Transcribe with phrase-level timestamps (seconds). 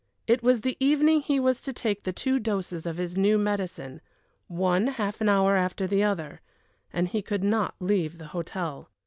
[0.25, 4.01] It was the evening he was to take the two doses of his new medicine,
[4.47, 6.41] one half an hour after the other,
[6.91, 8.89] and he could not leave the hotel.